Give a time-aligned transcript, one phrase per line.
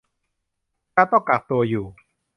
[0.95, 1.85] การต้องกักตัวอยู่